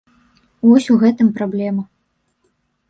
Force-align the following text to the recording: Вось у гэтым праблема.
Вось 0.69 0.89
у 0.95 0.97
гэтым 1.03 1.27
праблема. 1.39 1.83